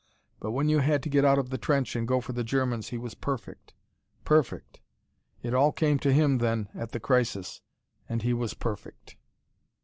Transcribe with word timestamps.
But 0.39 0.49
when 0.49 0.67
you 0.67 0.79
had 0.79 1.03
to 1.03 1.11
get 1.11 1.25
out 1.25 1.37
of 1.37 1.51
the 1.51 1.59
trench 1.59 1.95
and 1.95 2.07
go 2.07 2.21
for 2.21 2.33
the 2.33 2.43
Germans 2.43 2.89
he 2.89 2.97
was 2.97 3.13
perfect 3.13 3.75
perfect 4.25 4.79
It 5.43 5.53
all 5.53 5.71
came 5.71 5.99
to 5.99 6.11
him 6.11 6.39
then, 6.39 6.69
at 6.73 6.91
the 6.91 6.99
crisis, 6.99 7.61
and 8.09 8.23
he 8.23 8.33
was 8.33 8.55
perfect. 8.55 9.17